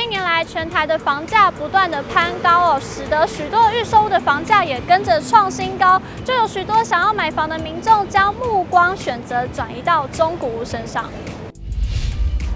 [0.00, 11.04] 近年来，全台的房价不断的攀高哦，使得许多预售屋的房价也跟着创新高，就有许多想要买房的民众将目光选择转移到中古屋身上。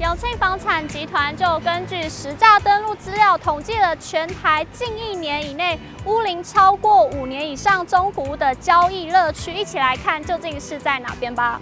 [0.00, 11.60] 永庆房产集团就根据实价登录资料统计了全台近一年以内屋龄超过五年以上中古屋的交易热区，一起来看究竟是在哪边吧。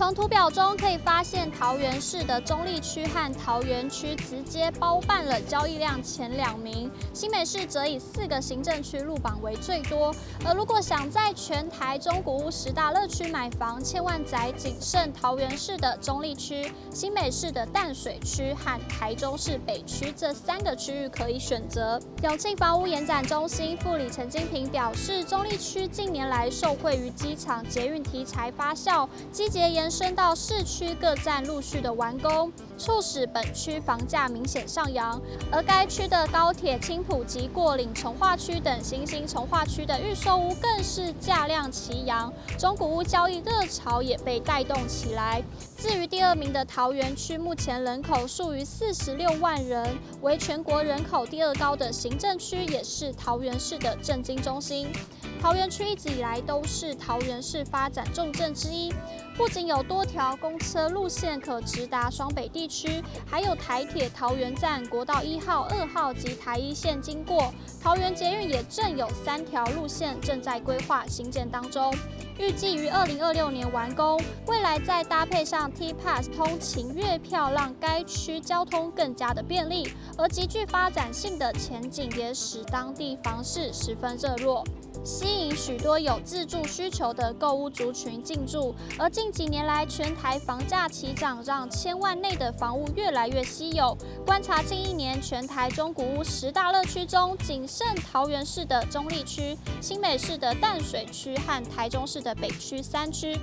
[0.00, 10.10] 从图表中可以发现，桃园市的中坜区和桃园区直接包办了交易量前两名，新北市则以四个行政区入榜为最多。
[10.42, 22.00] 而如果想在全台中古屋十大乐区买房，千万宅仅剩桃园市的中坜区、新北市的淡水区和台中市北区这三个区域可以选择。
[22.22, 35.20] 永庆房屋延展中心副理陈金平表示，中坜区近年来受惠于机场捷运题材发酵，积极延升到市区各站陆续的完工，促使本区房价明显上扬。
[35.50, 45.42] 而该区的高铁青埔及过岭从化区等新兴从化区的预售屋更是价量齐扬，中古屋交易热潮也被带动起来。
[45.76, 54.92] 至于第二名的桃园区，目前人口数逾四十六万人，为全国人口第二高的行政区，也是桃园市的政经中心。
[55.40, 58.92] 桃园区一直以来都是桃园市发展重镇之一，
[59.34, 67.52] 不仅有多条公车路线可直达双北地区，还有台铁桃园站、国道一号、二号及台一线经过。
[67.82, 71.94] 桃园捷运也正有三条路线正在规划兴建当中，
[72.38, 74.20] 预计于二零二六年完工。
[74.46, 79.92] 未来再搭配上 T-Pass 通勤月票，让该区交通更加的便利。
[80.18, 84.62] 而极具发展性的前景也使当地房市十分热络。
[85.02, 93.96] 吸引许多有自住需求的购物族群进驻，而近几年来全台房价齐涨，让千万内的房屋越来越稀有。
[94.26, 103.38] 观察近一年全台中古屋十大热区中，仅剩桃园市的中立区、新北市的淡水区和台中市的北区三区。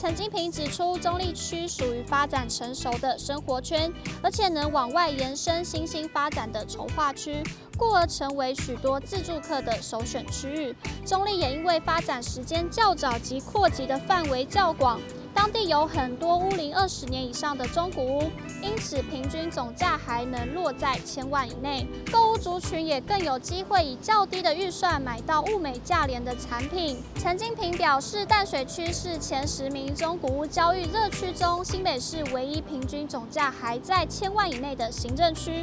[0.00, 7.42] 陈金平指出，中立区属于发展成熟的生活圈，而且能往外延伸新兴发展的筹划区，
[7.76, 10.74] 故而成为许多自助客的首选区域。
[11.04, 14.98] 中立也因为发展时间较早及扩及的范围较广。
[15.34, 18.30] 当地有很多屋龄二十年以上的中古屋，
[18.62, 21.86] 因此平均总价还能落在千万以内。
[22.12, 27.02] 购屋族群也更有机会以较低的预算买到物美价廉的产品。
[27.18, 35.62] 陈金平表示，淡水区是前十名中古屋交易热区中，新北市唯一平均总价还在千万以内的行政区。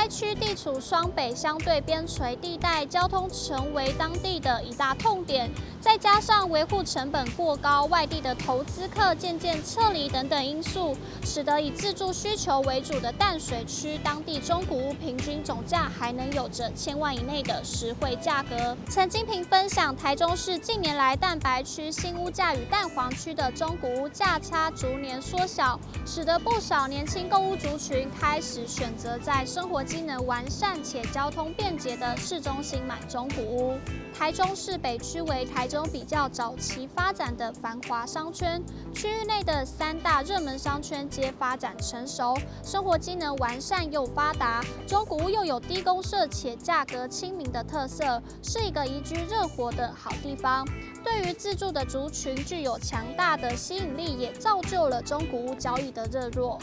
[0.00, 5.50] 该区地处双北相对边陲地带，交通成为当地的一大痛点。
[5.80, 18.76] 再加上维护成本过高、外地的投资客渐渐撤离等等因素，使得以自住需求为主的淡水区当地中古屋平均总价还能有着千万以内的实惠价格。
[18.88, 33.78] 陈金平分享，台中市近年来蛋白区新屋价与蛋黄区的中古屋价差逐年缩小，使得不少年轻购屋族群开始选择在生活机能完善且交通便捷的市中心买中古屋。
[34.14, 38.62] 台中市北区为台中比较早期发展的繁华商圈，
[38.92, 50.68] 区域内的三大热门商圈皆发展成熟，生活机能完善又发达，中古屋又有低公设且价格亲民的特色，是一个宜居热活的好地方。
[51.02, 56.58] 对于自住的族群具有强大的吸引力，也造就了中古屋交易的热络。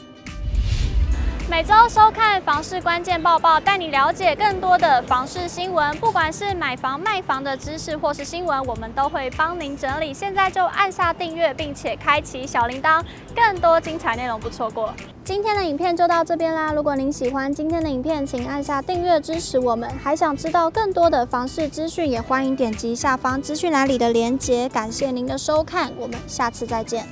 [1.47, 5.95] 每周收看房市关键报报，带你了解更多的房市新闻。
[5.97, 10.11] 不管是买房卖房的知识或是新闻，我们都会帮您整理。
[10.11, 13.03] 现在就按下订阅，并且开启小铃铛，
[13.35, 14.91] 更多精彩内容不错过。
[15.23, 16.73] 今天的影片就到这边啦！
[16.73, 19.87] 如果您喜欢今天的影片，请按下订阅支持我们。
[20.03, 24.67] 还想知道更多的房市资讯，也欢迎点击下方资讯栏里的链接。
[24.69, 27.05] 感谢您的收看，我们下次再见。